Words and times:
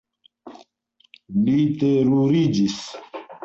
Li 1.43 1.57
teruriĝis. 1.85 2.83